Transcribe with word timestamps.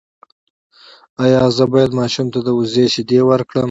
ایا 1.23 1.43
زه 1.57 1.63
باید 1.73 1.91
ماشوم 1.99 2.27
ته 2.33 2.39
د 2.43 2.47
وزې 2.57 2.85
شیدې 2.93 3.19
ورکړم؟ 3.29 3.59